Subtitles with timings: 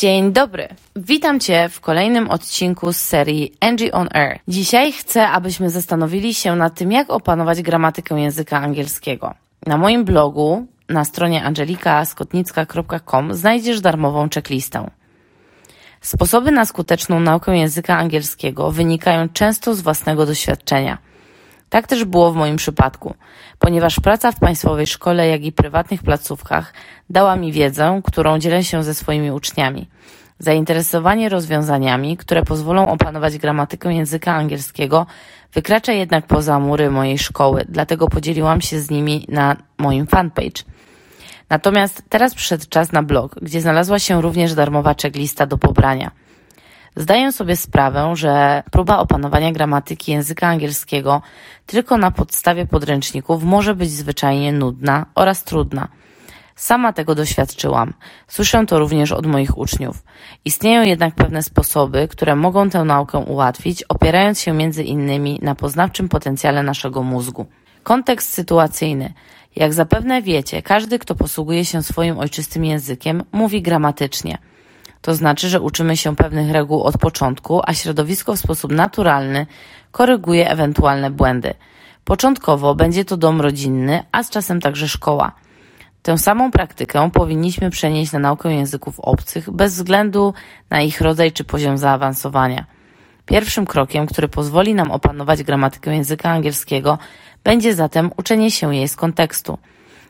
[0.00, 0.68] Dzień dobry.
[0.96, 4.38] Witam Cię w kolejnym odcinku z serii Angie on Air.
[4.48, 9.34] Dzisiaj chcę, abyśmy zastanowili się nad tym, jak opanować gramatykę języka angielskiego.
[9.66, 14.90] Na moim blogu na stronie angelikaskotnicka.com znajdziesz darmową checklistę.
[16.00, 20.98] Sposoby na skuteczną naukę języka angielskiego wynikają często z własnego doświadczenia.
[21.68, 23.14] Tak też było w moim przypadku,
[23.58, 26.72] ponieważ praca w państwowej szkole, jak i prywatnych placówkach
[27.10, 29.88] dała mi wiedzę, którą dzielę się ze swoimi uczniami.
[30.38, 35.06] Zainteresowanie rozwiązaniami, które pozwolą opanować gramatykę języka angielskiego,
[35.52, 40.62] wykracza jednak poza mury mojej szkoły, dlatego podzieliłam się z nimi na moim fanpage.
[41.50, 46.10] Natomiast teraz przyszedł czas na blog, gdzie znalazła się również darmowa checklista do pobrania.
[46.96, 51.22] Zdaję sobie sprawę, że próba opanowania gramatyki języka angielskiego
[51.66, 55.88] tylko na podstawie podręczników może być zwyczajnie nudna oraz trudna.
[56.56, 57.94] Sama tego doświadczyłam.
[58.28, 60.02] Słyszę to również od moich uczniów.
[60.44, 66.08] Istnieją jednak pewne sposoby, które mogą tę naukę ułatwić, opierając się między innymi na poznawczym
[66.08, 67.46] potencjale naszego mózgu.
[67.82, 69.12] Kontekst sytuacyjny.
[69.56, 74.38] Jak zapewne wiecie, każdy, kto posługuje się swoim ojczystym językiem, mówi gramatycznie.
[75.06, 79.46] To znaczy, że uczymy się pewnych reguł od początku, a środowisko w sposób naturalny
[79.92, 81.54] koryguje ewentualne błędy.
[82.04, 85.32] Początkowo będzie to dom rodzinny, a z czasem także szkoła.
[86.02, 90.34] Tę samą praktykę powinniśmy przenieść na naukę języków obcych bez względu
[90.70, 92.64] na ich rodzaj czy poziom zaawansowania.
[93.26, 96.98] Pierwszym krokiem, który pozwoli nam opanować gramatykę języka angielskiego,
[97.44, 99.58] będzie zatem uczenie się jej z kontekstu.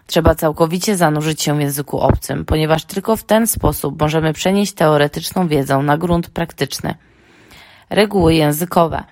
[0.06, 5.48] Trzeba całkowicie zanurzyć się w języku obcym, ponieważ tylko w ten sposób możemy przenieść teoretyczną
[5.48, 6.94] wiedzę na grunt praktyczny.
[7.90, 9.04] Reguły językowe.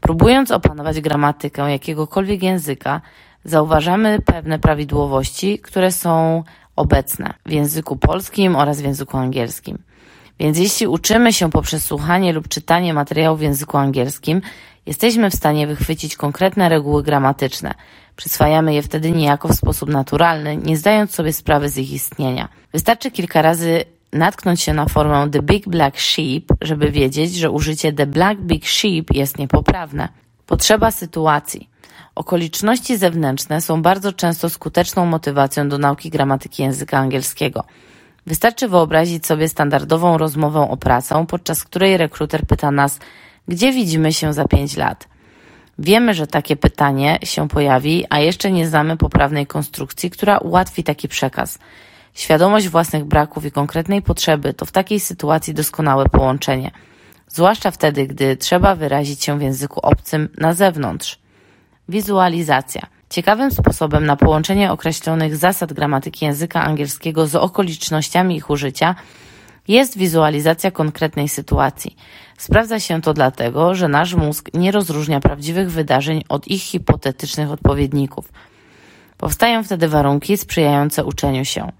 [0.00, 3.00] Próbując opanować gramatykę jakiegokolwiek języka,
[3.44, 6.42] zauważamy pewne prawidłowości, które są
[6.76, 9.78] obecne w języku polskim oraz w języku angielskim.
[10.38, 14.40] Więc jeśli uczymy się poprzez słuchanie lub czytanie materiału w języku angielskim,
[14.86, 17.74] jesteśmy w stanie wychwycić konkretne reguły gramatyczne.
[18.16, 22.48] Przyswajamy je wtedy niejako w sposób naturalny, nie zdając sobie sprawy z ich istnienia.
[22.72, 27.92] Wystarczy kilka razy natknąć się na formę The Big Black Sheep, żeby wiedzieć, że użycie
[27.92, 30.08] The Black Big Sheep jest niepoprawne.
[30.46, 31.68] Potrzeba sytuacji.
[32.14, 37.64] Okoliczności zewnętrzne są bardzo często skuteczną motywacją do nauki gramatyki języka angielskiego.
[38.26, 42.98] Wystarczy wyobrazić sobie standardową rozmowę o pracę, podczas której rekruter pyta nas,
[43.48, 45.08] gdzie widzimy się za pięć lat.
[45.78, 51.08] Wiemy, że takie pytanie się pojawi, a jeszcze nie znamy poprawnej konstrukcji, która ułatwi taki
[51.08, 51.58] przekaz.
[52.14, 56.70] Świadomość własnych braków i konkretnej potrzeby to w takiej sytuacji doskonałe połączenie,
[57.28, 61.18] zwłaszcza wtedy, gdy trzeba wyrazić się w języku obcym na zewnątrz.
[61.88, 62.86] Wizualizacja.
[63.10, 68.94] Ciekawym sposobem na połączenie określonych zasad gramatyki języka angielskiego z okolicznościami ich użycia
[69.68, 71.96] jest wizualizacja konkretnej sytuacji.
[72.38, 78.32] Sprawdza się to dlatego, że nasz mózg nie rozróżnia prawdziwych wydarzeń od ich hipotetycznych odpowiedników.
[79.18, 81.72] Powstają wtedy warunki sprzyjające uczeniu się.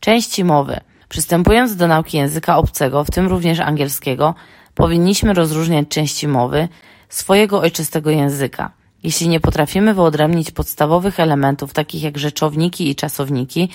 [0.00, 0.80] Części mowy.
[1.08, 4.34] Przystępując do nauki języka obcego, w tym również angielskiego,
[4.74, 6.68] powinniśmy rozróżniać części mowy
[7.08, 8.70] swojego ojczystego języka.
[9.02, 13.68] Jeśli nie potrafimy wyodrębnić podstawowych elementów, takich jak rzeczowniki i czasowniki,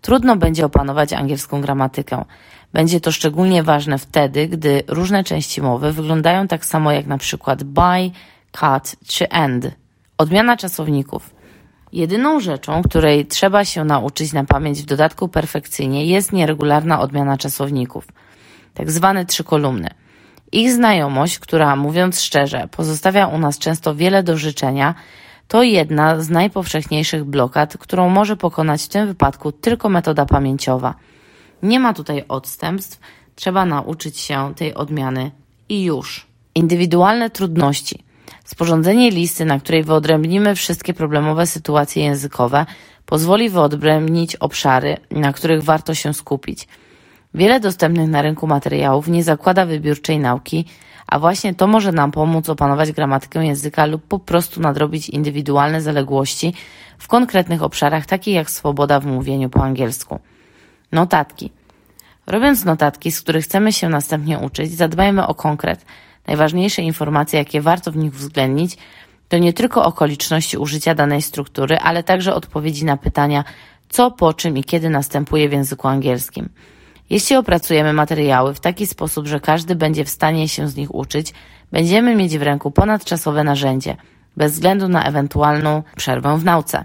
[0.00, 2.24] trudno będzie opanować angielską gramatykę.
[2.72, 7.64] Będzie to szczególnie ważne wtedy, gdy różne części mowy wyglądają tak samo jak na przykład
[7.64, 8.10] by,
[8.52, 9.70] cut czy end.
[10.18, 11.34] Odmiana czasowników.
[11.92, 18.06] Jedyną rzeczą, której trzeba się nauczyć na pamięć w dodatku perfekcyjnie jest nieregularna odmiana czasowników,
[18.74, 19.88] tak zwane trzy kolumny.
[20.52, 24.94] Ich znajomość, która mówiąc szczerze, pozostawia u nas często wiele do życzenia,
[25.48, 30.94] to jedna z najpowszechniejszych blokad, którą może pokonać w tym wypadku tylko metoda pamięciowa.
[31.62, 33.00] Nie ma tutaj odstępstw,
[33.34, 35.30] trzeba nauczyć się tej odmiany
[35.68, 36.26] i już.
[36.54, 38.04] Indywidualne trudności.
[38.44, 42.66] Sporządzenie listy, na której wyodrębnimy wszystkie problemowe sytuacje językowe,
[43.06, 46.68] pozwoli wyodrębnić obszary, na których warto się skupić.
[47.34, 50.64] Wiele dostępnych na rynku materiałów nie zakłada wybiórczej nauki,
[51.06, 56.54] a właśnie to może nam pomóc opanować gramatykę języka lub po prostu nadrobić indywidualne zaległości
[56.98, 60.18] w konkretnych obszarach, takich jak swoboda w mówieniu po angielsku.
[60.92, 61.50] Notatki.
[62.26, 65.84] Robiąc notatki, z których chcemy się następnie uczyć, zadbajmy o konkret.
[66.26, 68.76] Najważniejsze informacje, jakie warto w nich uwzględnić,
[69.28, 73.44] to nie tylko okoliczności użycia danej struktury, ale także odpowiedzi na pytania,
[73.88, 76.48] co, po czym i kiedy następuje w języku angielskim.
[77.10, 81.34] Jeśli opracujemy materiały w taki sposób, że każdy będzie w stanie się z nich uczyć,
[81.72, 83.96] będziemy mieć w ręku ponadczasowe narzędzie,
[84.36, 86.84] bez względu na ewentualną przerwę w nauce.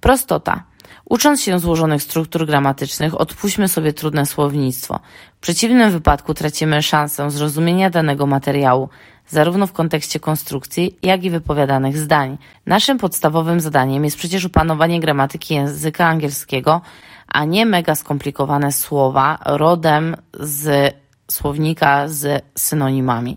[0.00, 0.71] Prostota.
[1.04, 5.00] Ucząc się złożonych struktur gramatycznych, odpuśćmy sobie trudne słownictwo.
[5.36, 8.88] W przeciwnym wypadku tracimy szansę zrozumienia danego materiału,
[9.28, 12.38] zarówno w kontekście konstrukcji, jak i wypowiadanych zdań.
[12.66, 16.80] Naszym podstawowym zadaniem jest przecież opanowanie gramatyki języka angielskiego,
[17.28, 20.94] a nie mega skomplikowane słowa rodem z
[21.30, 23.36] słownika z synonimami.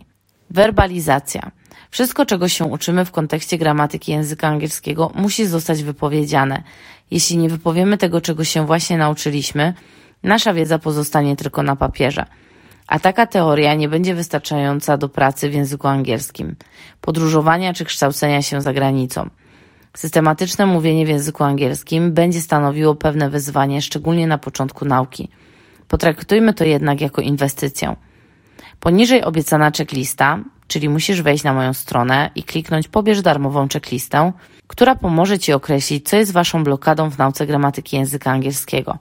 [0.50, 1.52] Werbalizacja.
[1.96, 6.64] Wszystko, czego się uczymy w kontekście gramatyki języka angielskiego, musi zostać wypowiedziane.
[7.12, 9.74] Jeśli nie wypowiemy tego, czego się właśnie nauczyliśmy,
[10.24, 12.26] nasza wiedza pozostanie tylko na papierze.
[12.88, 16.56] A taka teoria nie będzie wystarczająca do pracy w języku angielskim,
[17.02, 19.30] podróżowania czy kształcenia się za granicą.
[19.94, 25.30] Systematyczne mówienie w języku angielskim będzie stanowiło pewne wyzwanie, szczególnie na początku nauki.
[25.88, 27.96] Potraktujmy to jednak jako inwestycję.
[28.80, 34.32] Poniżej obiecana checklista, czyli musisz wejść na moją stronę i kliknąć pobierz darmową checklistę,
[34.68, 38.98] która pomoże Ci określić, co jest Waszą blokadą w nauce gramatyki języka angielskiego.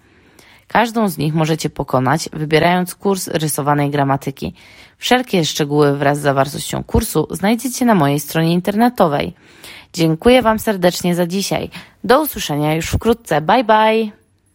[0.68, 4.54] Każdą z nich możecie pokonać, wybierając kurs rysowanej gramatyki.
[4.98, 9.34] Wszelkie szczegóły wraz z zawartością kursu znajdziecie na mojej stronie internetowej.
[9.92, 11.70] Dziękuję Wam serdecznie za dzisiaj.
[12.04, 13.40] Do usłyszenia już wkrótce.
[13.40, 14.23] Bye bye!